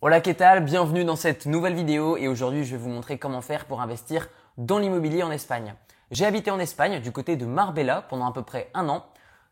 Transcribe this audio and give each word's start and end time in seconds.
Hola, 0.00 0.20
qu'est-ce 0.20 0.38
que 0.38 0.60
Bienvenue 0.60 1.04
dans 1.04 1.16
cette 1.16 1.46
nouvelle 1.46 1.74
vidéo 1.74 2.16
et 2.16 2.28
aujourd'hui 2.28 2.64
je 2.64 2.76
vais 2.76 2.80
vous 2.80 2.88
montrer 2.88 3.18
comment 3.18 3.40
faire 3.40 3.64
pour 3.64 3.80
investir 3.80 4.28
dans 4.56 4.78
l'immobilier 4.78 5.24
en 5.24 5.32
Espagne. 5.32 5.74
J'ai 6.12 6.24
habité 6.24 6.52
en 6.52 6.60
Espagne 6.60 7.00
du 7.00 7.10
côté 7.10 7.34
de 7.34 7.44
Marbella 7.44 8.02
pendant 8.08 8.28
à 8.28 8.32
peu 8.32 8.44
près 8.44 8.70
un 8.74 8.88
an. 8.88 9.04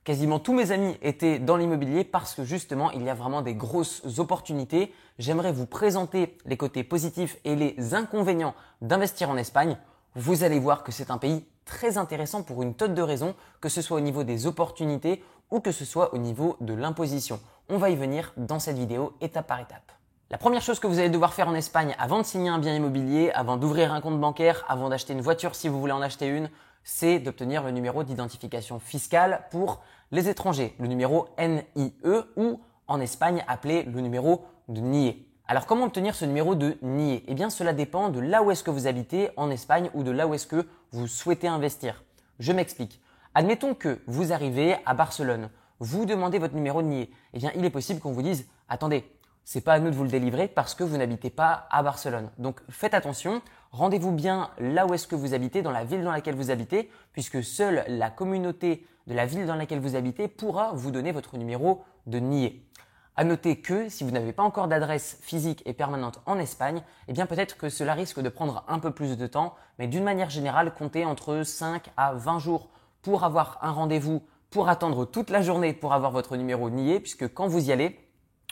Quasiment 0.04 0.38
tous 0.38 0.52
mes 0.52 0.70
amis 0.70 0.96
étaient 1.02 1.40
dans 1.40 1.56
l'immobilier 1.56 2.04
parce 2.04 2.32
que 2.32 2.44
justement 2.44 2.92
il 2.92 3.02
y 3.02 3.10
a 3.10 3.14
vraiment 3.14 3.42
des 3.42 3.56
grosses 3.56 4.20
opportunités. 4.20 4.94
J'aimerais 5.18 5.50
vous 5.50 5.66
présenter 5.66 6.38
les 6.46 6.56
côtés 6.56 6.84
positifs 6.84 7.38
et 7.44 7.56
les 7.56 7.94
inconvénients 7.94 8.54
d'investir 8.82 9.28
en 9.30 9.36
Espagne. 9.36 9.76
Vous 10.14 10.44
allez 10.44 10.60
voir 10.60 10.84
que 10.84 10.92
c'est 10.92 11.10
un 11.10 11.18
pays 11.18 11.44
très 11.64 11.98
intéressant 11.98 12.44
pour 12.44 12.62
une 12.62 12.74
tonne 12.74 12.94
de 12.94 13.02
raisons, 13.02 13.34
que 13.60 13.68
ce 13.68 13.82
soit 13.82 13.96
au 13.96 14.00
niveau 14.00 14.22
des 14.22 14.46
opportunités 14.46 15.24
ou 15.50 15.58
que 15.58 15.72
ce 15.72 15.84
soit 15.84 16.14
au 16.14 16.18
niveau 16.18 16.56
de 16.60 16.72
l'imposition. 16.72 17.40
On 17.68 17.78
va 17.78 17.90
y 17.90 17.96
venir 17.96 18.32
dans 18.36 18.60
cette 18.60 18.78
vidéo 18.78 19.16
étape 19.20 19.48
par 19.48 19.58
étape. 19.58 19.95
La 20.28 20.38
première 20.38 20.60
chose 20.60 20.80
que 20.80 20.88
vous 20.88 20.98
allez 20.98 21.08
devoir 21.08 21.34
faire 21.34 21.46
en 21.46 21.54
Espagne 21.54 21.94
avant 22.00 22.18
de 22.18 22.24
signer 22.24 22.48
un 22.48 22.58
bien 22.58 22.74
immobilier, 22.74 23.30
avant 23.30 23.56
d'ouvrir 23.56 23.92
un 23.92 24.00
compte 24.00 24.20
bancaire, 24.20 24.64
avant 24.66 24.88
d'acheter 24.88 25.12
une 25.12 25.20
voiture 25.20 25.54
si 25.54 25.68
vous 25.68 25.78
voulez 25.78 25.92
en 25.92 26.02
acheter 26.02 26.26
une, 26.26 26.50
c'est 26.82 27.20
d'obtenir 27.20 27.62
le 27.62 27.70
numéro 27.70 28.02
d'identification 28.02 28.80
fiscale 28.80 29.46
pour 29.52 29.82
les 30.10 30.28
étrangers, 30.28 30.74
le 30.80 30.88
numéro 30.88 31.28
NIE 31.38 31.94
ou 32.36 32.58
en 32.88 33.00
Espagne 33.00 33.44
appelé 33.46 33.84
le 33.84 34.00
numéro 34.00 34.44
de 34.66 34.80
NIE. 34.80 35.24
Alors 35.46 35.64
comment 35.64 35.84
obtenir 35.84 36.16
ce 36.16 36.24
numéro 36.24 36.56
de 36.56 36.76
NIE 36.82 37.22
Eh 37.28 37.34
bien 37.34 37.48
cela 37.48 37.72
dépend 37.72 38.08
de 38.08 38.18
là 38.18 38.42
où 38.42 38.50
est-ce 38.50 38.64
que 38.64 38.72
vous 38.72 38.88
habitez 38.88 39.30
en 39.36 39.48
Espagne 39.48 39.90
ou 39.94 40.02
de 40.02 40.10
là 40.10 40.26
où 40.26 40.34
est-ce 40.34 40.48
que 40.48 40.66
vous 40.90 41.06
souhaitez 41.06 41.46
investir. 41.46 42.02
Je 42.40 42.50
m'explique. 42.50 43.00
Admettons 43.36 43.74
que 43.74 44.00
vous 44.08 44.32
arrivez 44.32 44.74
à 44.86 44.94
Barcelone, 44.94 45.50
vous 45.78 46.04
demandez 46.04 46.40
votre 46.40 46.54
numéro 46.56 46.82
de 46.82 46.88
NIE. 46.88 47.10
Eh 47.32 47.38
bien 47.38 47.52
il 47.54 47.64
est 47.64 47.70
possible 47.70 48.00
qu'on 48.00 48.10
vous 48.10 48.22
dise 48.22 48.48
attendez, 48.68 49.08
c'est 49.46 49.60
pas 49.60 49.74
à 49.74 49.78
nous 49.78 49.90
de 49.90 49.94
vous 49.94 50.02
le 50.02 50.10
délivrer 50.10 50.48
parce 50.48 50.74
que 50.74 50.82
vous 50.82 50.96
n'habitez 50.96 51.30
pas 51.30 51.68
à 51.70 51.84
Barcelone. 51.84 52.30
Donc 52.36 52.60
faites 52.68 52.94
attention, 52.94 53.40
rendez-vous 53.70 54.10
bien 54.10 54.50
là 54.58 54.86
où 54.86 54.92
est-ce 54.92 55.06
que 55.06 55.14
vous 55.14 55.34
habitez, 55.34 55.62
dans 55.62 55.70
la 55.70 55.84
ville 55.84 56.02
dans 56.02 56.10
laquelle 56.10 56.34
vous 56.34 56.50
habitez, 56.50 56.90
puisque 57.12 57.44
seule 57.44 57.84
la 57.86 58.10
communauté 58.10 58.84
de 59.06 59.14
la 59.14 59.24
ville 59.24 59.46
dans 59.46 59.54
laquelle 59.54 59.78
vous 59.78 59.94
habitez 59.94 60.26
pourra 60.26 60.72
vous 60.72 60.90
donner 60.90 61.12
votre 61.12 61.38
numéro 61.38 61.84
de 62.06 62.18
nier. 62.18 62.68
À 63.14 63.22
noter 63.22 63.60
que 63.60 63.88
si 63.88 64.02
vous 64.02 64.10
n'avez 64.10 64.32
pas 64.32 64.42
encore 64.42 64.66
d'adresse 64.66 65.16
physique 65.22 65.62
et 65.64 65.72
permanente 65.74 66.20
en 66.26 66.40
Espagne, 66.40 66.82
eh 67.06 67.12
bien 67.12 67.26
peut-être 67.26 67.56
que 67.56 67.68
cela 67.68 67.94
risque 67.94 68.20
de 68.20 68.28
prendre 68.28 68.64
un 68.66 68.80
peu 68.80 68.90
plus 68.90 69.16
de 69.16 69.26
temps, 69.28 69.54
mais 69.78 69.86
d'une 69.86 70.02
manière 70.02 70.28
générale, 70.28 70.74
comptez 70.74 71.04
entre 71.04 71.44
5 71.44 71.92
à 71.96 72.14
20 72.14 72.40
jours 72.40 72.68
pour 73.00 73.22
avoir 73.22 73.60
un 73.62 73.70
rendez-vous, 73.70 74.24
pour 74.50 74.68
attendre 74.68 75.04
toute 75.04 75.30
la 75.30 75.40
journée 75.40 75.72
pour 75.72 75.92
avoir 75.92 76.10
votre 76.10 76.36
numéro 76.36 76.68
nié, 76.68 76.98
puisque 76.98 77.32
quand 77.32 77.46
vous 77.46 77.68
y 77.68 77.72
allez, 77.72 78.05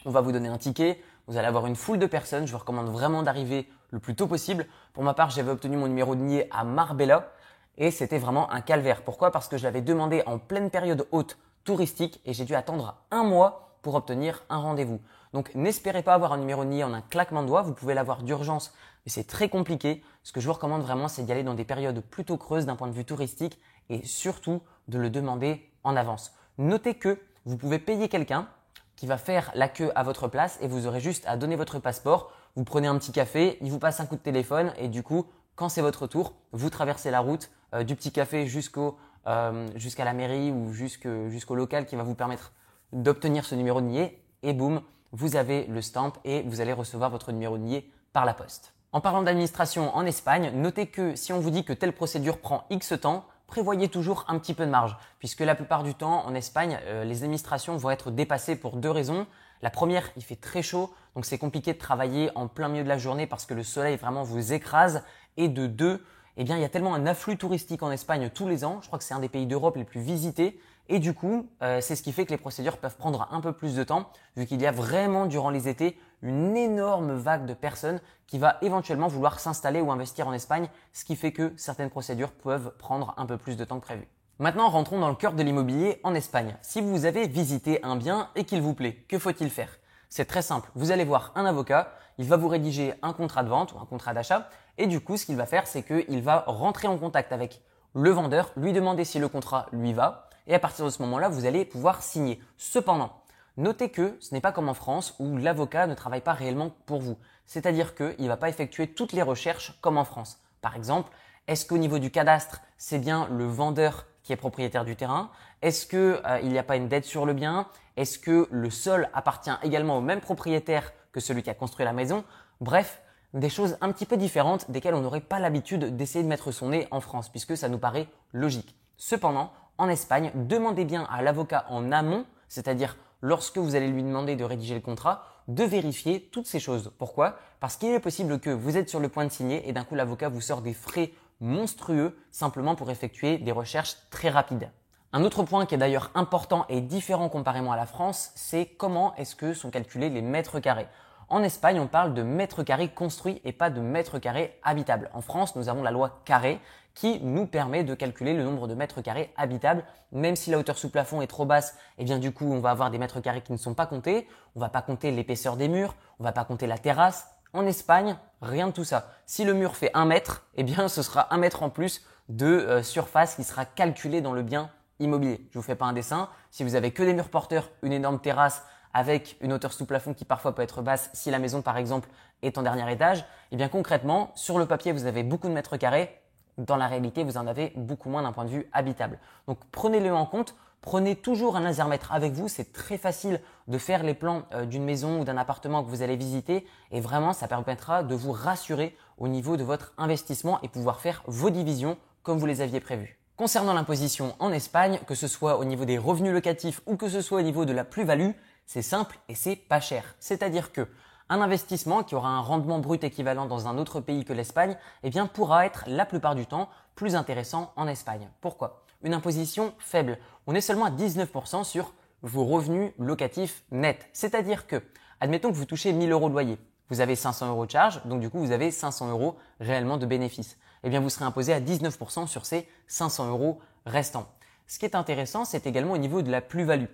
on 0.04 0.10
va 0.10 0.20
vous 0.20 0.32
donner 0.32 0.48
un 0.48 0.58
ticket, 0.58 1.00
vous 1.26 1.36
allez 1.36 1.46
avoir 1.46 1.66
une 1.66 1.76
foule 1.76 1.98
de 1.98 2.06
personnes. 2.06 2.46
Je 2.46 2.52
vous 2.52 2.58
recommande 2.58 2.88
vraiment 2.88 3.22
d'arriver 3.22 3.68
le 3.90 3.98
plus 3.98 4.14
tôt 4.14 4.26
possible. 4.26 4.66
Pour 4.92 5.02
ma 5.02 5.14
part, 5.14 5.30
j'avais 5.30 5.50
obtenu 5.50 5.76
mon 5.76 5.88
numéro 5.88 6.14
de 6.14 6.20
nier 6.20 6.48
à 6.50 6.64
Marbella 6.64 7.32
et 7.78 7.90
c'était 7.90 8.18
vraiment 8.18 8.50
un 8.52 8.60
calvaire. 8.60 9.02
Pourquoi? 9.02 9.30
Parce 9.30 9.48
que 9.48 9.56
je 9.56 9.64
l'avais 9.64 9.80
demandé 9.80 10.22
en 10.26 10.38
pleine 10.38 10.70
période 10.70 11.06
haute 11.12 11.38
touristique 11.64 12.20
et 12.24 12.34
j'ai 12.34 12.44
dû 12.44 12.54
attendre 12.54 12.96
un 13.10 13.24
mois 13.24 13.78
pour 13.82 13.94
obtenir 13.94 14.44
un 14.48 14.58
rendez-vous. 14.58 15.00
Donc 15.32 15.54
n'espérez 15.54 16.02
pas 16.02 16.14
avoir 16.14 16.32
un 16.32 16.38
numéro 16.38 16.64
de 16.64 16.70
nier 16.70 16.84
en 16.84 16.92
un 16.92 17.00
claquement 17.00 17.42
de 17.42 17.48
doigts. 17.48 17.62
Vous 17.62 17.74
pouvez 17.74 17.94
l'avoir 17.94 18.22
d'urgence, 18.22 18.72
mais 19.04 19.10
c'est 19.10 19.26
très 19.26 19.48
compliqué. 19.48 20.02
Ce 20.22 20.32
que 20.32 20.40
je 20.40 20.46
vous 20.46 20.52
recommande 20.52 20.82
vraiment, 20.82 21.08
c'est 21.08 21.22
d'y 21.22 21.32
aller 21.32 21.42
dans 21.42 21.54
des 21.54 21.64
périodes 21.64 22.00
plutôt 22.00 22.36
creuses 22.36 22.66
d'un 22.66 22.76
point 22.76 22.88
de 22.88 22.92
vue 22.92 23.04
touristique 23.04 23.58
et 23.88 24.04
surtout 24.04 24.62
de 24.88 24.98
le 24.98 25.10
demander 25.10 25.70
en 25.82 25.96
avance. 25.96 26.34
Notez 26.58 26.94
que 26.94 27.18
vous 27.46 27.56
pouvez 27.56 27.78
payer 27.78 28.08
quelqu'un 28.08 28.48
qui 28.96 29.06
va 29.06 29.18
faire 29.18 29.50
la 29.54 29.68
queue 29.68 29.90
à 29.94 30.02
votre 30.02 30.28
place 30.28 30.58
et 30.60 30.68
vous 30.68 30.86
aurez 30.86 31.00
juste 31.00 31.24
à 31.26 31.36
donner 31.36 31.56
votre 31.56 31.78
passeport. 31.78 32.32
Vous 32.56 32.64
prenez 32.64 32.86
un 32.88 32.96
petit 32.98 33.12
café, 33.12 33.58
il 33.60 33.70
vous 33.70 33.78
passe 33.78 34.00
un 34.00 34.06
coup 34.06 34.16
de 34.16 34.20
téléphone 34.20 34.72
et 34.78 34.88
du 34.88 35.02
coup, 35.02 35.26
quand 35.56 35.68
c'est 35.68 35.82
votre 35.82 36.06
tour, 36.06 36.34
vous 36.52 36.70
traversez 36.70 37.10
la 37.10 37.20
route 37.20 37.50
euh, 37.74 37.84
du 37.84 37.96
petit 37.96 38.12
café 38.12 38.46
jusqu'au 38.46 38.96
euh, 39.26 39.66
jusqu'à 39.76 40.04
la 40.04 40.12
mairie 40.12 40.50
ou 40.50 40.72
jusqu'au 40.74 41.54
local 41.54 41.86
qui 41.86 41.96
va 41.96 42.02
vous 42.02 42.14
permettre 42.14 42.52
d'obtenir 42.92 43.46
ce 43.46 43.54
numéro 43.54 43.80
de 43.80 43.86
nier 43.86 44.22
et 44.42 44.52
boum, 44.52 44.82
vous 45.12 45.36
avez 45.36 45.64
le 45.66 45.80
stamp 45.80 46.12
et 46.24 46.42
vous 46.42 46.60
allez 46.60 46.74
recevoir 46.74 47.08
votre 47.08 47.32
numéro 47.32 47.56
de 47.56 47.62
nier 47.62 47.90
par 48.12 48.26
la 48.26 48.34
poste. 48.34 48.74
En 48.92 49.00
parlant 49.00 49.22
d'administration 49.22 49.96
en 49.96 50.04
Espagne, 50.04 50.52
notez 50.54 50.88
que 50.88 51.16
si 51.16 51.32
on 51.32 51.40
vous 51.40 51.50
dit 51.50 51.64
que 51.64 51.72
telle 51.72 51.94
procédure 51.94 52.38
prend 52.38 52.64
X 52.68 52.94
temps, 53.00 53.24
prévoyez 53.54 53.86
toujours 53.86 54.24
un 54.26 54.36
petit 54.40 54.52
peu 54.52 54.66
de 54.66 54.70
marge, 54.70 54.96
puisque 55.20 55.38
la 55.38 55.54
plupart 55.54 55.84
du 55.84 55.94
temps, 55.94 56.26
en 56.26 56.34
Espagne, 56.34 56.80
euh, 56.86 57.04
les 57.04 57.22
administrations 57.22 57.76
vont 57.76 57.90
être 57.90 58.10
dépassées 58.10 58.56
pour 58.56 58.76
deux 58.76 58.90
raisons. 58.90 59.28
La 59.62 59.70
première, 59.70 60.10
il 60.16 60.24
fait 60.24 60.34
très 60.34 60.60
chaud, 60.60 60.92
donc 61.14 61.24
c'est 61.24 61.38
compliqué 61.38 61.72
de 61.72 61.78
travailler 61.78 62.32
en 62.34 62.48
plein 62.48 62.66
milieu 62.66 62.82
de 62.82 62.88
la 62.88 62.98
journée 62.98 63.28
parce 63.28 63.46
que 63.46 63.54
le 63.54 63.62
soleil 63.62 63.96
vraiment 63.96 64.24
vous 64.24 64.52
écrase. 64.52 65.04
Et 65.36 65.48
de 65.48 65.68
deux, 65.68 66.04
eh 66.36 66.42
il 66.42 66.48
y 66.48 66.64
a 66.64 66.68
tellement 66.68 66.96
un 66.96 67.06
afflux 67.06 67.36
touristique 67.36 67.84
en 67.84 67.92
Espagne 67.92 68.28
tous 68.34 68.48
les 68.48 68.64
ans. 68.64 68.80
Je 68.82 68.88
crois 68.88 68.98
que 68.98 69.04
c'est 69.04 69.14
un 69.14 69.20
des 69.20 69.28
pays 69.28 69.46
d'Europe 69.46 69.76
les 69.76 69.84
plus 69.84 70.00
visités. 70.00 70.58
Et 70.88 70.98
du 70.98 71.14
coup, 71.14 71.48
euh, 71.62 71.80
c'est 71.80 71.96
ce 71.96 72.02
qui 72.02 72.12
fait 72.12 72.26
que 72.26 72.30
les 72.30 72.36
procédures 72.36 72.76
peuvent 72.76 72.96
prendre 72.96 73.26
un 73.30 73.40
peu 73.40 73.52
plus 73.52 73.74
de 73.74 73.84
temps, 73.84 74.10
vu 74.36 74.44
qu'il 74.44 74.60
y 74.60 74.66
a 74.66 74.72
vraiment 74.72 75.26
durant 75.26 75.50
les 75.50 75.68
étés 75.68 75.98
une 76.22 76.56
énorme 76.56 77.14
vague 77.14 77.46
de 77.46 77.54
personnes 77.54 78.00
qui 78.26 78.38
va 78.38 78.58
éventuellement 78.60 79.08
vouloir 79.08 79.40
s'installer 79.40 79.80
ou 79.80 79.90
investir 79.90 80.28
en 80.28 80.32
Espagne, 80.32 80.68
ce 80.92 81.04
qui 81.04 81.16
fait 81.16 81.32
que 81.32 81.52
certaines 81.56 81.90
procédures 81.90 82.32
peuvent 82.32 82.74
prendre 82.78 83.14
un 83.16 83.26
peu 83.26 83.38
plus 83.38 83.56
de 83.56 83.64
temps 83.64 83.80
que 83.80 83.84
prévu. 83.84 84.06
Maintenant, 84.38 84.68
rentrons 84.68 84.98
dans 84.98 85.08
le 85.08 85.14
cœur 85.14 85.32
de 85.32 85.42
l'immobilier 85.42 86.00
en 86.02 86.14
Espagne. 86.14 86.56
Si 86.60 86.80
vous 86.80 87.04
avez 87.06 87.28
visité 87.28 87.82
un 87.82 87.96
bien 87.96 88.30
et 88.34 88.44
qu'il 88.44 88.60
vous 88.60 88.74
plaît, 88.74 89.04
que 89.08 89.18
faut-il 89.18 89.48
faire? 89.48 89.78
C'est 90.10 90.24
très 90.26 90.42
simple. 90.42 90.70
Vous 90.74 90.90
allez 90.90 91.04
voir 91.04 91.32
un 91.34 91.44
avocat, 91.44 91.92
il 92.18 92.28
va 92.28 92.36
vous 92.36 92.48
rédiger 92.48 92.94
un 93.02 93.12
contrat 93.12 93.42
de 93.42 93.48
vente 93.48 93.72
ou 93.72 93.78
un 93.78 93.86
contrat 93.86 94.12
d'achat, 94.12 94.48
et 94.76 94.86
du 94.86 95.00
coup, 95.00 95.16
ce 95.16 95.24
qu'il 95.24 95.36
va 95.36 95.46
faire, 95.46 95.66
c'est 95.66 95.82
qu'il 95.82 96.22
va 96.22 96.44
rentrer 96.46 96.88
en 96.88 96.98
contact 96.98 97.32
avec 97.32 97.62
le 97.94 98.10
vendeur, 98.10 98.52
lui 98.56 98.72
demander 98.72 99.04
si 99.04 99.18
le 99.18 99.28
contrat 99.28 99.66
lui 99.72 99.92
va, 99.92 100.28
et 100.46 100.54
à 100.54 100.58
partir 100.58 100.84
de 100.84 100.90
ce 100.90 101.02
moment-là, 101.02 101.28
vous 101.28 101.46
allez 101.46 101.64
pouvoir 101.64 102.02
signer. 102.02 102.40
Cependant, 102.56 103.12
notez 103.56 103.88
que 103.88 104.16
ce 104.20 104.34
n'est 104.34 104.40
pas 104.40 104.52
comme 104.52 104.68
en 104.68 104.74
France 104.74 105.14
où 105.18 105.36
l'avocat 105.36 105.86
ne 105.86 105.94
travaille 105.94 106.20
pas 106.20 106.32
réellement 106.32 106.70
pour 106.86 107.00
vous. 107.00 107.16
C'est-à-dire 107.46 107.94
qu'il 107.94 108.14
ne 108.18 108.28
va 108.28 108.36
pas 108.36 108.48
effectuer 108.48 108.88
toutes 108.88 109.12
les 109.12 109.22
recherches 109.22 109.78
comme 109.80 109.98
en 109.98 110.04
France. 110.04 110.40
Par 110.60 110.76
exemple, 110.76 111.12
est-ce 111.46 111.66
qu'au 111.66 111.78
niveau 111.78 111.98
du 111.98 112.10
cadastre, 112.10 112.62
c'est 112.78 112.98
bien 112.98 113.28
le 113.30 113.44
vendeur 113.46 114.06
qui 114.22 114.32
est 114.32 114.36
propriétaire 114.36 114.84
du 114.84 114.96
terrain? 114.96 115.30
Est-ce 115.62 115.86
qu'il 115.86 115.98
euh, 115.98 116.42
n'y 116.42 116.58
a 116.58 116.62
pas 116.62 116.76
une 116.76 116.88
dette 116.88 117.04
sur 117.04 117.26
le 117.26 117.34
bien? 117.34 117.68
Est-ce 117.96 118.18
que 118.18 118.48
le 118.50 118.70
sol 118.70 119.08
appartient 119.12 119.50
également 119.62 119.98
au 119.98 120.00
même 120.00 120.20
propriétaire 120.20 120.92
que 121.12 121.20
celui 121.20 121.42
qui 121.42 121.50
a 121.50 121.54
construit 121.54 121.84
la 121.84 121.92
maison? 121.92 122.24
Bref, 122.60 123.02
des 123.34 123.50
choses 123.50 123.76
un 123.80 123.92
petit 123.92 124.06
peu 124.06 124.16
différentes 124.16 124.70
desquelles 124.70 124.94
on 124.94 125.00
n'aurait 125.00 125.20
pas 125.20 125.38
l'habitude 125.38 125.96
d'essayer 125.96 126.22
de 126.22 126.28
mettre 126.28 126.50
son 126.52 126.70
nez 126.70 126.88
en 126.90 127.00
France, 127.00 127.28
puisque 127.28 127.56
ça 127.56 127.68
nous 127.68 127.78
paraît 127.78 128.08
logique. 128.32 128.76
Cependant, 128.96 129.52
en 129.78 129.88
Espagne, 129.88 130.30
demandez 130.34 130.84
bien 130.84 131.04
à 131.10 131.22
l'avocat 131.22 131.66
en 131.68 131.92
amont, 131.92 132.24
c'est-à-dire 132.48 132.96
lorsque 133.20 133.58
vous 133.58 133.74
allez 133.74 133.88
lui 133.88 134.02
demander 134.02 134.36
de 134.36 134.44
rédiger 134.44 134.74
le 134.74 134.80
contrat, 134.80 135.24
de 135.48 135.64
vérifier 135.64 136.28
toutes 136.32 136.46
ces 136.46 136.60
choses. 136.60 136.92
Pourquoi? 136.98 137.36
Parce 137.60 137.76
qu'il 137.76 137.90
est 137.90 138.00
possible 138.00 138.38
que 138.38 138.50
vous 138.50 138.76
êtes 138.76 138.88
sur 138.88 139.00
le 139.00 139.08
point 139.08 139.24
de 139.24 139.32
signer 139.32 139.68
et 139.68 139.72
d'un 139.72 139.84
coup 139.84 139.94
l'avocat 139.94 140.28
vous 140.28 140.40
sort 140.40 140.62
des 140.62 140.74
frais 140.74 141.12
monstrueux 141.40 142.16
simplement 142.30 142.74
pour 142.74 142.90
effectuer 142.90 143.38
des 143.38 143.52
recherches 143.52 143.96
très 144.10 144.30
rapides. 144.30 144.70
Un 145.12 145.22
autre 145.22 145.44
point 145.44 145.64
qui 145.64 145.74
est 145.74 145.78
d'ailleurs 145.78 146.10
important 146.14 146.66
et 146.68 146.80
différent 146.80 147.28
comparément 147.28 147.72
à 147.72 147.76
la 147.76 147.86
France, 147.86 148.32
c'est 148.34 148.66
comment 148.66 149.14
est-ce 149.16 149.36
que 149.36 149.54
sont 149.54 149.70
calculés 149.70 150.10
les 150.10 150.22
mètres 150.22 150.58
carrés. 150.60 150.88
En 151.28 151.42
Espagne, 151.42 151.80
on 151.80 151.86
parle 151.86 152.14
de 152.14 152.22
mètres 152.22 152.62
carrés 152.62 152.88
construits 152.88 153.40
et 153.44 153.52
pas 153.52 153.70
de 153.70 153.80
mètres 153.80 154.18
carrés 154.18 154.58
habitables. 154.62 155.10
En 155.14 155.20
France, 155.20 155.56
nous 155.56 155.68
avons 155.68 155.82
la 155.82 155.90
loi 155.90 156.20
carré 156.24 156.60
qui 156.94 157.20
nous 157.20 157.46
permet 157.46 157.82
de 157.82 157.94
calculer 157.94 158.34
le 158.34 158.44
nombre 158.44 158.68
de 158.68 158.74
mètres 158.74 159.00
carrés 159.00 159.32
habitables. 159.36 159.84
Même 160.12 160.36
si 160.36 160.50
la 160.50 160.58
hauteur 160.58 160.78
sous 160.78 160.90
plafond 160.90 161.22
est 161.22 161.26
trop 161.26 161.44
basse, 161.44 161.76
et 161.98 162.02
eh 162.02 162.04
bien 162.04 162.18
du 162.18 162.32
coup, 162.32 162.52
on 162.52 162.60
va 162.60 162.70
avoir 162.70 162.90
des 162.90 162.98
mètres 162.98 163.20
carrés 163.20 163.40
qui 163.40 163.52
ne 163.52 163.58
sont 163.58 163.74
pas 163.74 163.86
comptés. 163.86 164.28
On 164.54 164.60
va 164.60 164.68
pas 164.68 164.82
compter 164.82 165.10
l'épaisseur 165.10 165.56
des 165.56 165.68
murs, 165.68 165.94
on 166.20 166.24
va 166.24 166.32
pas 166.32 166.44
compter 166.44 166.66
la 166.66 166.78
terrasse. 166.78 167.26
En 167.52 167.66
Espagne, 167.66 168.16
rien 168.42 168.68
de 168.68 168.72
tout 168.72 168.84
ça. 168.84 169.10
Si 169.26 169.44
le 169.44 169.54
mur 169.54 169.76
fait 169.76 169.90
un 169.94 170.04
mètre, 170.04 170.44
eh 170.54 170.62
bien 170.62 170.88
ce 170.88 171.02
sera 171.02 171.32
un 171.32 171.38
mètre 171.38 171.62
en 171.62 171.70
plus 171.70 172.04
de 172.28 172.46
euh, 172.46 172.82
surface 172.82 173.36
qui 173.36 173.44
sera 173.44 173.64
calculée 173.64 174.20
dans 174.20 174.32
le 174.32 174.42
bien 174.42 174.70
immobilier. 175.00 175.46
Je 175.50 175.58
vous 175.58 175.64
fais 175.64 175.74
pas 175.74 175.86
un 175.86 175.92
dessin. 175.92 176.28
Si 176.50 176.64
vous 176.64 176.74
avez 176.74 176.92
que 176.92 177.02
des 177.02 177.12
murs 177.12 177.28
porteurs, 177.28 177.70
une 177.82 177.92
énorme 177.92 178.20
terrasse 178.20 178.64
avec 178.94 179.36
une 179.40 179.52
hauteur 179.52 179.72
sous 179.72 179.84
plafond 179.84 180.14
qui 180.14 180.24
parfois 180.24 180.54
peut 180.54 180.62
être 180.62 180.80
basse 180.80 181.10
si 181.12 181.30
la 181.30 181.38
maison 181.38 181.60
par 181.60 181.76
exemple 181.76 182.08
est 182.42 182.56
en 182.56 182.62
dernier 182.62 182.90
étage, 182.90 183.24
eh 183.50 183.56
bien 183.56 183.68
concrètement, 183.68 184.30
sur 184.34 184.58
le 184.58 184.66
papier 184.66 184.92
vous 184.92 185.06
avez 185.06 185.22
beaucoup 185.22 185.48
de 185.48 185.52
mètres 185.52 185.76
carrés, 185.76 186.20
dans 186.56 186.76
la 186.76 186.86
réalité 186.86 187.24
vous 187.24 187.36
en 187.36 187.46
avez 187.46 187.72
beaucoup 187.76 188.08
moins 188.08 188.22
d'un 188.22 188.32
point 188.32 188.44
de 188.44 188.50
vue 188.50 188.66
habitable. 188.72 189.18
Donc 189.48 189.58
prenez-le 189.72 190.14
en 190.14 190.24
compte, 190.24 190.54
prenez 190.80 191.16
toujours 191.16 191.56
un 191.56 191.60
lasermètre 191.60 192.12
avec 192.12 192.32
vous, 192.32 192.48
c'est 192.48 192.72
très 192.72 192.96
facile 192.96 193.40
de 193.66 193.78
faire 193.78 194.02
les 194.04 194.14
plans 194.14 194.44
euh, 194.52 194.64
d'une 194.64 194.84
maison 194.84 195.20
ou 195.20 195.24
d'un 195.24 195.36
appartement 195.36 195.82
que 195.82 195.90
vous 195.90 196.02
allez 196.02 196.16
visiter 196.16 196.66
et 196.92 197.00
vraiment 197.00 197.32
ça 197.32 197.48
permettra 197.48 198.04
de 198.04 198.14
vous 198.14 198.32
rassurer 198.32 198.96
au 199.18 199.26
niveau 199.26 199.56
de 199.56 199.64
votre 199.64 199.92
investissement 199.98 200.60
et 200.62 200.68
pouvoir 200.68 201.00
faire 201.00 201.22
vos 201.26 201.50
divisions 201.50 201.96
comme 202.22 202.38
vous 202.38 202.46
les 202.46 202.60
aviez 202.60 202.80
prévues. 202.80 203.18
Concernant 203.36 203.74
l'imposition 203.74 204.36
en 204.38 204.52
Espagne, 204.52 205.00
que 205.08 205.16
ce 205.16 205.26
soit 205.26 205.58
au 205.58 205.64
niveau 205.64 205.84
des 205.84 205.98
revenus 205.98 206.32
locatifs 206.32 206.80
ou 206.86 206.96
que 206.96 207.08
ce 207.08 207.20
soit 207.20 207.40
au 207.40 207.42
niveau 207.42 207.64
de 207.64 207.72
la 207.72 207.82
plus-value, 207.82 208.30
c'est 208.66 208.82
simple 208.82 209.18
et 209.28 209.34
c'est 209.34 209.56
pas 209.56 209.80
cher. 209.80 210.14
C'est-à-dire 210.18 210.72
que 210.72 210.88
Un 211.30 211.40
investissement 211.40 212.02
qui 212.02 212.14
aura 212.14 212.28
un 212.28 212.40
rendement 212.40 212.78
brut 212.80 213.02
équivalent 213.02 213.46
dans 213.46 213.66
un 213.66 213.78
autre 213.78 214.00
pays 214.00 214.24
que 214.24 214.34
l'Espagne, 214.34 214.76
eh 215.02 215.10
bien, 215.10 215.26
pourra 215.26 215.64
être 215.64 215.84
la 215.86 216.04
plupart 216.04 216.34
du 216.34 216.44
temps 216.44 216.68
plus 216.94 217.16
intéressant 217.16 217.72
en 217.76 217.88
Espagne. 217.88 218.28
Pourquoi? 218.42 218.82
Une 219.02 219.14
imposition 219.14 219.72
faible. 219.78 220.18
On 220.46 220.54
est 220.54 220.60
seulement 220.60 220.84
à 220.84 220.90
19% 220.90 221.64
sur 221.64 221.94
vos 222.20 222.44
revenus 222.44 222.92
locatifs 222.98 223.64
nets. 223.70 224.06
C'est-à-dire 224.12 224.66
que, 224.66 224.82
admettons 225.20 225.50
que 225.50 225.56
vous 225.56 225.64
touchez 225.64 225.94
1000 225.94 226.12
euros 226.12 226.28
de 226.28 226.34
loyer. 226.34 226.58
Vous 226.90 227.00
avez 227.00 227.16
500 227.16 227.48
euros 227.48 227.64
de 227.64 227.70
charge, 227.70 228.04
donc 228.04 228.20
du 228.20 228.28
coup, 228.28 228.38
vous 228.38 228.52
avez 228.52 228.70
500 228.70 229.10
euros 229.10 229.36
réellement 229.60 229.96
de 229.96 230.04
bénéfices. 230.04 230.58
Eh 230.82 230.90
bien, 230.90 231.00
vous 231.00 231.08
serez 231.08 231.24
imposé 231.24 231.54
à 231.54 231.60
19% 231.60 232.26
sur 232.26 232.44
ces 232.44 232.68
500 232.86 233.30
euros 233.30 233.60
restants. 233.86 234.26
Ce 234.66 234.78
qui 234.78 234.84
est 234.84 234.94
intéressant, 234.94 235.46
c'est 235.46 235.66
également 235.66 235.94
au 235.94 235.98
niveau 235.98 236.20
de 236.20 236.30
la 236.30 236.42
plus-value. 236.42 236.84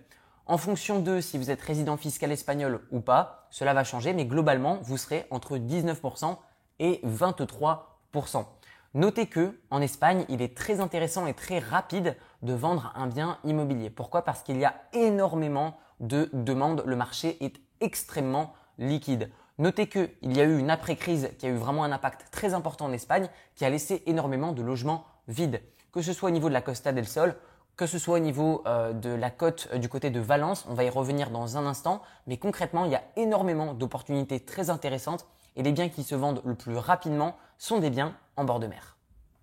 En 0.50 0.58
fonction 0.58 0.98
de 0.98 1.20
si 1.20 1.38
vous 1.38 1.52
êtes 1.52 1.60
résident 1.60 1.96
fiscal 1.96 2.32
espagnol 2.32 2.80
ou 2.90 2.98
pas, 2.98 3.46
cela 3.50 3.72
va 3.72 3.84
changer, 3.84 4.12
mais 4.12 4.24
globalement, 4.24 4.80
vous 4.82 4.96
serez 4.96 5.24
entre 5.30 5.58
19% 5.58 6.36
et 6.80 7.00
23%. 7.06 8.46
Notez 8.94 9.26
que 9.26 9.60
en 9.70 9.80
Espagne, 9.80 10.24
il 10.28 10.42
est 10.42 10.56
très 10.56 10.80
intéressant 10.80 11.28
et 11.28 11.34
très 11.34 11.60
rapide 11.60 12.16
de 12.42 12.52
vendre 12.52 12.92
un 12.96 13.06
bien 13.06 13.38
immobilier. 13.44 13.90
Pourquoi? 13.90 14.22
Parce 14.22 14.42
qu'il 14.42 14.58
y 14.58 14.64
a 14.64 14.74
énormément 14.92 15.78
de 16.00 16.28
demandes. 16.32 16.82
Le 16.84 16.96
marché 16.96 17.36
est 17.44 17.54
extrêmement 17.80 18.52
liquide. 18.76 19.30
Notez 19.58 19.86
qu'il 19.86 20.36
y 20.36 20.40
a 20.40 20.44
eu 20.44 20.58
une 20.58 20.70
après-crise 20.70 21.30
qui 21.38 21.46
a 21.46 21.50
eu 21.50 21.54
vraiment 21.58 21.84
un 21.84 21.92
impact 21.92 22.26
très 22.32 22.54
important 22.54 22.86
en 22.86 22.92
Espagne, 22.92 23.28
qui 23.54 23.64
a 23.64 23.70
laissé 23.70 24.02
énormément 24.06 24.50
de 24.50 24.62
logements 24.62 25.04
vides. 25.28 25.62
Que 25.92 26.02
ce 26.02 26.12
soit 26.12 26.28
au 26.28 26.32
niveau 26.32 26.48
de 26.48 26.54
la 26.54 26.60
Costa 26.60 26.90
del 26.90 27.06
Sol 27.06 27.36
que 27.80 27.86
ce 27.86 27.98
soit 27.98 28.16
au 28.16 28.20
niveau 28.20 28.62
euh, 28.66 28.92
de 28.92 29.08
la 29.08 29.30
côte 29.30 29.68
euh, 29.72 29.78
du 29.78 29.88
côté 29.88 30.10
de 30.10 30.20
Valence, 30.20 30.66
on 30.68 30.74
va 30.74 30.84
y 30.84 30.90
revenir 30.90 31.30
dans 31.30 31.56
un 31.56 31.64
instant, 31.64 32.02
mais 32.26 32.36
concrètement, 32.36 32.84
il 32.84 32.90
y 32.90 32.94
a 32.94 33.02
énormément 33.16 33.72
d'opportunités 33.72 34.38
très 34.38 34.68
intéressantes 34.68 35.26
et 35.56 35.62
les 35.62 35.72
biens 35.72 35.88
qui 35.88 36.02
se 36.02 36.14
vendent 36.14 36.42
le 36.44 36.54
plus 36.54 36.76
rapidement 36.76 37.36
sont 37.56 37.78
des 37.78 37.88
biens 37.88 38.14
en 38.36 38.44
bord 38.44 38.60
de 38.60 38.66
mer. 38.66 38.98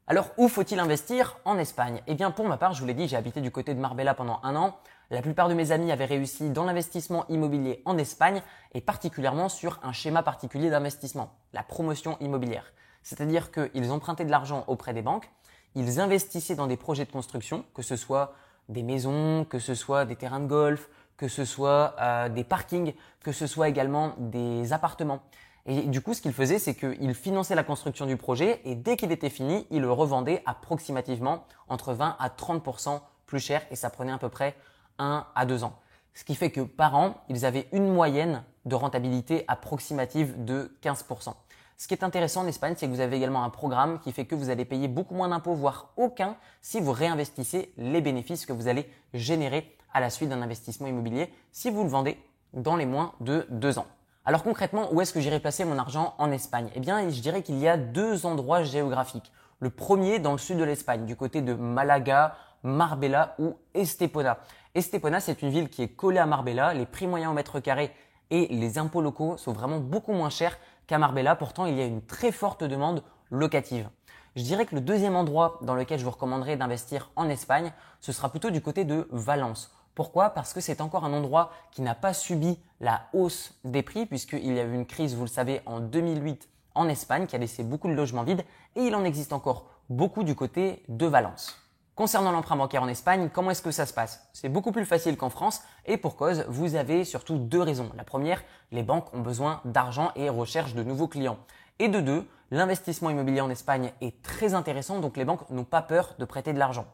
Alors, 0.05 0.29
où 0.37 0.47
faut-il 0.49 0.79
investir? 0.79 1.39
En 1.45 1.57
Espagne 1.57 2.03
Eh 2.05 2.13
bien, 2.13 2.29
pour 2.29 2.45
ma 2.47 2.57
part, 2.57 2.73
je 2.73 2.81
vous 2.81 2.85
l'ai 2.85 2.93
dit, 2.93 3.07
j'ai 3.07 3.17
habité 3.17 3.41
du 3.41 3.49
côté 3.49 3.73
de 3.73 3.79
Marbella 3.79 4.13
pendant 4.13 4.39
un 4.43 4.55
an. 4.55 4.77
La 5.09 5.23
plupart 5.23 5.49
de 5.49 5.55
mes 5.55 5.71
amis 5.71 5.91
avaient 5.91 6.05
réussi 6.05 6.51
dans 6.51 6.63
l'investissement 6.63 7.25
immobilier 7.29 7.81
en 7.85 7.97
Espagne 7.97 8.43
et 8.75 8.81
particulièrement 8.81 9.49
sur 9.49 9.79
un 9.81 9.93
schéma 9.93 10.21
particulier 10.21 10.69
d'investissement, 10.69 11.33
la 11.53 11.63
promotion 11.63 12.17
immobilière. 12.19 12.71
C'est-à-dire 13.01 13.49
qu'ils 13.51 13.89
empruntaient 13.89 14.25
de 14.25 14.31
l'argent 14.31 14.63
auprès 14.67 14.93
des 14.93 15.01
banques, 15.01 15.27
ils 15.75 15.99
investissaient 15.99 16.55
dans 16.55 16.67
des 16.67 16.77
projets 16.77 17.05
de 17.05 17.11
construction, 17.11 17.65
que 17.73 17.81
ce 17.81 17.95
soit 17.95 18.33
des 18.69 18.83
maisons, 18.83 19.45
que 19.45 19.59
ce 19.59 19.75
soit 19.75 20.05
des 20.05 20.15
terrains 20.15 20.39
de 20.39 20.47
golf, 20.47 20.89
que 21.17 21.27
ce 21.27 21.45
soit 21.45 21.95
euh, 21.99 22.29
des 22.29 22.43
parkings, 22.43 22.93
que 23.21 23.31
ce 23.31 23.47
soit 23.47 23.69
également 23.69 24.13
des 24.17 24.73
appartements. 24.73 25.21
Et 25.65 25.81
du 25.81 25.99
coup, 25.99 26.13
ce 26.13 26.21
qu'ils 26.21 26.33
faisaient, 26.33 26.59
c'est 26.59 26.75
qu'ils 26.75 27.13
finançaient 27.13 27.55
la 27.55 27.63
construction 27.63 28.05
du 28.05 28.15
projet 28.15 28.61
et 28.63 28.75
dès 28.75 28.95
qu'il 28.95 29.11
était 29.11 29.29
fini, 29.29 29.67
ils 29.69 29.81
le 29.81 29.91
revendaient 29.91 30.41
approximativement 30.45 31.43
entre 31.67 31.93
20 31.93 32.15
à 32.19 32.29
30% 32.29 33.01
plus 33.25 33.39
cher 33.39 33.61
et 33.69 33.75
ça 33.75 33.89
prenait 33.89 34.13
à 34.13 34.17
peu 34.17 34.29
près 34.29 34.55
1 34.97 35.25
à 35.35 35.45
2 35.45 35.65
ans. 35.65 35.77
Ce 36.13 36.23
qui 36.23 36.35
fait 36.35 36.51
que 36.51 36.61
par 36.61 36.95
an, 36.95 37.21
ils 37.27 37.45
avaient 37.45 37.67
une 37.73 37.93
moyenne 37.93 38.43
de 38.65 38.75
rentabilité 38.75 39.43
approximative 39.47 40.45
de 40.45 40.75
15%. 40.81 41.33
Ce 41.79 41.87
qui 41.87 41.93
est 41.93 42.03
intéressant 42.03 42.41
en 42.41 42.47
Espagne, 42.47 42.73
c'est 42.75 42.87
que 42.87 42.91
vous 42.91 43.01
avez 43.01 43.17
également 43.17 43.43
un 43.43 43.51
programme 43.51 43.99
qui 43.99 44.11
fait 44.11 44.25
que 44.25 44.33
vous 44.33 44.49
allez 44.49 44.65
payer 44.65 44.87
beaucoup 44.87 45.13
moins 45.13 45.29
d'impôts, 45.29 45.53
voire 45.53 45.93
aucun, 45.95 46.35
si 46.59 46.79
vous 46.79 46.91
réinvestissez 46.91 47.71
les 47.77 48.01
bénéfices 48.01 48.47
que 48.47 48.53
vous 48.53 48.67
allez 48.67 48.89
générer 49.13 49.77
à 49.93 49.99
la 49.99 50.09
suite 50.09 50.29
d'un 50.29 50.41
investissement 50.41 50.87
immobilier 50.87 51.31
si 51.51 51.69
vous 51.69 51.83
le 51.83 51.89
vendez 51.89 52.17
dans 52.53 52.75
les 52.75 52.87
moins 52.87 53.13
de 53.21 53.45
deux 53.51 53.77
ans. 53.77 53.85
Alors 54.25 54.41
concrètement, 54.41 54.91
où 54.91 55.01
est-ce 55.01 55.13
que 55.13 55.19
j'irai 55.19 55.39
placer 55.39 55.65
mon 55.65 55.77
argent 55.77 56.15
en 56.17 56.31
Espagne? 56.31 56.71
Eh 56.73 56.79
bien, 56.79 57.07
je 57.11 57.21
dirais 57.21 57.43
qu'il 57.43 57.59
y 57.59 57.67
a 57.67 57.77
deux 57.77 58.25
endroits 58.25 58.63
géographiques. 58.63 59.31
Le 59.59 59.69
premier 59.69 60.17
dans 60.17 60.31
le 60.31 60.39
sud 60.39 60.57
de 60.57 60.63
l'Espagne, 60.63 61.05
du 61.05 61.15
côté 61.15 61.43
de 61.43 61.53
Malaga, 61.53 62.35
Marbella 62.63 63.35
ou 63.37 63.55
Estepona. 63.75 64.39
Estepona, 64.73 65.19
c'est 65.19 65.43
une 65.43 65.51
ville 65.51 65.69
qui 65.69 65.83
est 65.83 65.89
collée 65.89 66.17
à 66.17 66.25
Marbella. 66.25 66.73
Les 66.73 66.87
prix 66.87 67.05
moyens 67.05 67.31
au 67.31 67.35
mètre 67.35 67.59
carré 67.59 67.91
et 68.31 68.47
les 68.47 68.77
impôts 68.79 69.01
locaux 69.01 69.37
sont 69.37 69.53
vraiment 69.53 69.79
beaucoup 69.79 70.11
moins 70.11 70.29
chers 70.29 70.57
qu'à 70.87 70.97
Marbella. 70.97 71.35
Pourtant, 71.35 71.65
il 71.65 71.75
y 71.75 71.81
a 71.81 71.85
une 71.85 72.01
très 72.01 72.31
forte 72.31 72.63
demande 72.63 73.03
locative. 73.29 73.89
Je 74.35 74.43
dirais 74.43 74.65
que 74.65 74.75
le 74.75 74.81
deuxième 74.81 75.15
endroit 75.15 75.59
dans 75.61 75.75
lequel 75.75 75.99
je 75.99 76.05
vous 76.05 76.11
recommanderais 76.11 76.57
d'investir 76.57 77.11
en 77.15 77.29
Espagne, 77.29 77.73
ce 77.99 78.11
sera 78.11 78.29
plutôt 78.29 78.49
du 78.49 78.61
côté 78.61 78.85
de 78.85 79.07
Valence. 79.11 79.75
Pourquoi? 79.95 80.29
Parce 80.29 80.53
que 80.53 80.61
c'est 80.61 80.79
encore 80.79 81.05
un 81.05 81.13
endroit 81.13 81.51
qui 81.71 81.81
n'a 81.81 81.95
pas 81.95 82.13
subi 82.13 82.59
la 82.79 83.07
hausse 83.13 83.55
des 83.63 83.81
prix 83.81 84.05
puisqu'il 84.05 84.53
y 84.53 84.59
a 84.59 84.63
eu 84.63 84.73
une 84.73 84.85
crise, 84.85 85.15
vous 85.15 85.23
le 85.23 85.27
savez, 85.27 85.61
en 85.65 85.79
2008 85.79 86.47
en 86.75 86.87
Espagne 86.87 87.25
qui 87.25 87.35
a 87.35 87.39
laissé 87.39 87.63
beaucoup 87.63 87.87
de 87.87 87.93
logements 87.93 88.23
vides 88.23 88.45
et 88.75 88.81
il 88.81 88.93
en 88.93 89.03
existe 89.03 89.33
encore 89.33 89.65
beaucoup 89.89 90.23
du 90.23 90.35
côté 90.35 90.83
de 90.87 91.07
Valence. 91.07 91.66
Concernant 91.97 92.31
l'emprunt 92.31 92.55
bancaire 92.55 92.83
en 92.83 92.87
Espagne, 92.87 93.31
comment 93.33 93.49
est-ce 93.49 93.63
que 93.63 93.71
ça 93.71 93.87
se 93.87 93.93
passe? 93.93 94.29
C'est 94.31 94.49
beaucoup 94.49 94.71
plus 94.71 94.85
facile 94.85 95.17
qu'en 95.17 95.31
France 95.31 95.63
et 95.87 95.97
pour 95.97 96.15
cause, 96.15 96.45
vous 96.47 96.75
avez 96.75 97.03
surtout 97.03 97.39
deux 97.39 97.59
raisons. 97.59 97.89
La 97.97 98.03
première, 98.03 98.43
les 98.71 98.83
banques 98.83 99.11
ont 99.15 99.21
besoin 99.21 99.61
d'argent 99.65 100.11
et 100.15 100.29
recherchent 100.29 100.75
de 100.75 100.83
nouveaux 100.83 101.07
clients. 101.07 101.39
Et 101.79 101.87
de 101.87 101.99
deux, 101.99 102.27
l'investissement 102.51 103.09
immobilier 103.09 103.41
en 103.41 103.49
Espagne 103.49 103.93
est 103.99 104.21
très 104.21 104.53
intéressant 104.53 104.99
donc 104.99 105.17
les 105.17 105.25
banques 105.25 105.49
n'ont 105.49 105.63
pas 105.63 105.81
peur 105.81 106.13
de 106.19 106.25
prêter 106.25 106.53
de 106.53 106.59
l'argent. 106.59 106.85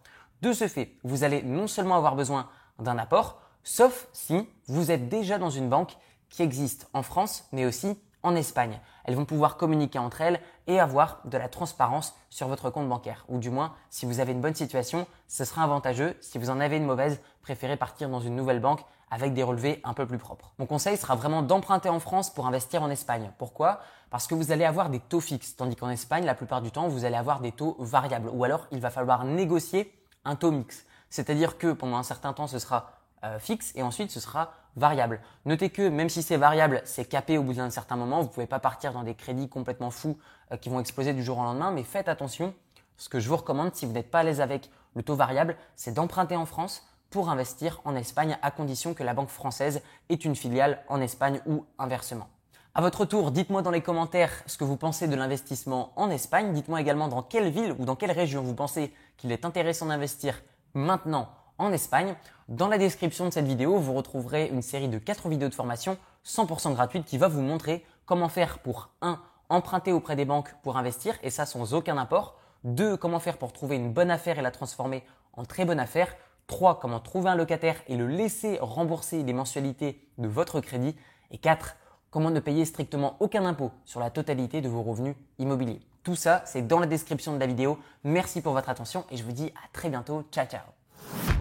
De 0.41 0.53
ce 0.53 0.69
fait, 0.69 0.93
vous 1.03 1.25
allez 1.25 1.43
non 1.43 1.67
seulement 1.67 1.97
avoir 1.97 2.15
besoin 2.15 2.47
d'un 2.79 2.97
apport, 2.97 3.41
sauf 3.61 4.07
si 4.13 4.47
vous 4.69 4.89
êtes 4.89 5.09
déjà 5.09 5.37
dans 5.37 5.49
une 5.49 5.67
banque 5.67 5.97
qui 6.29 6.43
existe 6.43 6.87
en 6.93 7.03
France 7.03 7.49
mais 7.51 7.65
aussi 7.65 7.99
en 8.23 8.35
Espagne. 8.35 8.79
Elles 9.03 9.15
vont 9.15 9.25
pouvoir 9.25 9.57
communiquer 9.57 9.99
entre 9.99 10.21
elles 10.21 10.39
et 10.67 10.79
avoir 10.79 11.19
de 11.25 11.37
la 11.37 11.49
transparence 11.49 12.15
sur 12.29 12.47
votre 12.47 12.69
compte 12.69 12.89
bancaire. 12.89 13.25
Ou 13.29 13.37
du 13.37 13.49
moins, 13.49 13.73
si 13.89 14.05
vous 14.05 14.19
avez 14.19 14.31
une 14.31 14.41
bonne 14.41 14.55
situation, 14.55 15.05
ce 15.27 15.45
sera 15.45 15.63
avantageux. 15.63 16.17
Si 16.21 16.37
vous 16.37 16.49
en 16.49 16.59
avez 16.59 16.77
une 16.77 16.85
mauvaise, 16.85 17.21
préférez 17.41 17.77
partir 17.77 18.09
dans 18.09 18.21
une 18.21 18.35
nouvelle 18.35 18.59
banque 18.59 18.83
avec 19.11 19.33
des 19.33 19.43
relevés 19.43 19.79
un 19.83 19.93
peu 19.93 20.07
plus 20.07 20.17
propres. 20.17 20.53
Mon 20.57 20.65
conseil 20.65 20.97
sera 20.97 21.15
vraiment 21.15 21.43
d'emprunter 21.43 21.89
en 21.89 21.99
France 21.99 22.31
pour 22.31 22.47
investir 22.47 22.81
en 22.81 22.89
Espagne. 22.89 23.31
Pourquoi? 23.37 23.79
Parce 24.09 24.25
que 24.25 24.33
vous 24.33 24.51
allez 24.51 24.65
avoir 24.65 24.89
des 24.89 24.99
taux 24.99 25.19
fixes, 25.19 25.55
tandis 25.55 25.75
qu'en 25.75 25.89
Espagne, 25.89 26.25
la 26.25 26.33
plupart 26.33 26.61
du 26.61 26.71
temps, 26.71 26.87
vous 26.87 27.05
allez 27.05 27.15
avoir 27.15 27.39
des 27.39 27.51
taux 27.51 27.75
variables. 27.77 28.29
Ou 28.33 28.43
alors, 28.43 28.65
il 28.71 28.79
va 28.79 28.89
falloir 28.89 29.23
négocier 29.23 29.93
un 30.25 30.35
taux 30.35 30.51
mix. 30.51 30.85
C'est-à-dire 31.11 31.59
que 31.59 31.73
pendant 31.73 31.97
un 31.97 32.03
certain 32.03 32.33
temps, 32.33 32.47
ce 32.47 32.57
sera 32.57 32.91
euh, 33.23 33.39
fixe 33.39 33.71
et 33.75 33.83
ensuite 33.83 34.11
ce 34.11 34.19
sera 34.19 34.53
variable. 34.75 35.21
Notez 35.45 35.69
que 35.69 35.87
même 35.87 36.09
si 36.09 36.23
c'est 36.23 36.37
variable, 36.37 36.81
c'est 36.83 37.05
capé 37.05 37.37
au 37.37 37.43
bout 37.43 37.53
d'un 37.53 37.69
certain 37.69 37.95
moment. 37.95 38.21
Vous 38.21 38.27
ne 38.27 38.33
pouvez 38.33 38.47
pas 38.47 38.59
partir 38.59 38.93
dans 38.93 39.03
des 39.03 39.15
crédits 39.15 39.49
complètement 39.49 39.91
fous 39.91 40.17
euh, 40.51 40.57
qui 40.57 40.69
vont 40.69 40.79
exploser 40.79 41.13
du 41.13 41.23
jour 41.23 41.37
au 41.37 41.43
lendemain, 41.43 41.71
mais 41.71 41.83
faites 41.83 42.09
attention. 42.09 42.53
Ce 42.97 43.09
que 43.09 43.19
je 43.19 43.29
vous 43.29 43.37
recommande, 43.37 43.73
si 43.75 43.85
vous 43.85 43.93
n'êtes 43.93 44.11
pas 44.11 44.19
à 44.19 44.23
l'aise 44.23 44.41
avec 44.41 44.69
le 44.95 45.03
taux 45.03 45.15
variable, 45.15 45.57
c'est 45.75 45.93
d'emprunter 45.93 46.35
en 46.35 46.45
France 46.45 46.87
pour 47.09 47.29
investir 47.29 47.79
en 47.85 47.95
Espagne 47.95 48.37
à 48.41 48.51
condition 48.51 48.93
que 48.93 49.03
la 49.03 49.13
banque 49.13 49.29
française 49.29 49.81
ait 50.09 50.15
une 50.15 50.35
filiale 50.35 50.83
en 50.89 50.99
Espagne 50.99 51.41
ou 51.45 51.65
inversement. 51.77 52.27
À 52.75 52.81
votre 52.81 53.05
tour, 53.05 53.31
dites-moi 53.31 53.61
dans 53.61 53.69
les 53.69 53.81
commentaires 53.81 54.31
ce 54.47 54.57
que 54.57 54.63
vous 54.63 54.77
pensez 54.77 55.07
de 55.07 55.15
l'investissement 55.15 55.93
en 55.95 56.09
Espagne. 56.09 56.53
Dites-moi 56.53 56.81
également 56.81 57.07
dans 57.07 57.21
quelle 57.21 57.49
ville 57.49 57.75
ou 57.77 57.85
dans 57.85 57.95
quelle 57.95 58.11
région 58.11 58.41
vous 58.41 58.55
pensez 58.55 58.91
qu'il 59.17 59.31
est 59.31 59.45
intéressant 59.45 59.85
d'investir 59.85 60.41
maintenant 60.73 61.29
en 61.57 61.71
Espagne. 61.71 62.15
Dans 62.49 62.67
la 62.67 62.77
description 62.77 63.25
de 63.25 63.31
cette 63.31 63.45
vidéo, 63.45 63.77
vous 63.77 63.93
retrouverez 63.93 64.47
une 64.47 64.61
série 64.61 64.89
de 64.89 64.97
4 64.97 65.29
vidéos 65.29 65.49
de 65.49 65.53
formation 65.53 65.97
100% 66.25 66.73
gratuites 66.73 67.05
qui 67.05 67.17
va 67.17 67.27
vous 67.27 67.41
montrer 67.41 67.85
comment 68.05 68.29
faire 68.29 68.59
pour 68.59 68.89
1. 69.01 69.19
emprunter 69.49 69.91
auprès 69.91 70.15
des 70.15 70.25
banques 70.25 70.53
pour 70.63 70.77
investir 70.77 71.15
et 71.23 71.29
ça 71.29 71.45
sans 71.45 71.73
aucun 71.73 71.97
apport. 71.97 72.35
2. 72.63 72.97
comment 72.97 73.19
faire 73.19 73.37
pour 73.37 73.53
trouver 73.53 73.75
une 73.75 73.91
bonne 73.91 74.11
affaire 74.11 74.39
et 74.39 74.41
la 74.41 74.51
transformer 74.51 75.03
en 75.33 75.45
très 75.45 75.65
bonne 75.65 75.79
affaire. 75.79 76.15
3. 76.47 76.79
comment 76.79 76.99
trouver 76.99 77.29
un 77.29 77.35
locataire 77.35 77.75
et 77.87 77.95
le 77.95 78.07
laisser 78.07 78.57
rembourser 78.61 79.23
les 79.23 79.33
mensualités 79.33 80.07
de 80.17 80.27
votre 80.27 80.59
crédit. 80.59 80.95
Et 81.31 81.37
4. 81.37 81.75
comment 82.11 82.29
ne 82.29 82.39
payer 82.39 82.65
strictement 82.65 83.15
aucun 83.19 83.45
impôt 83.45 83.71
sur 83.85 83.99
la 83.99 84.09
totalité 84.09 84.61
de 84.61 84.69
vos 84.69 84.83
revenus 84.83 85.15
immobiliers. 85.39 85.81
Tout 86.03 86.15
ça, 86.15 86.41
c'est 86.45 86.67
dans 86.67 86.79
la 86.79 86.85
description 86.85 87.33
de 87.33 87.39
la 87.39 87.47
vidéo. 87.47 87.79
Merci 88.03 88.41
pour 88.41 88.53
votre 88.53 88.69
attention 88.69 89.05
et 89.09 89.17
je 89.17 89.23
vous 89.23 89.31
dis 89.31 89.51
à 89.55 89.67
très 89.71 89.89
bientôt. 89.89 90.23
Ciao 90.31 90.45
ciao 90.45 91.32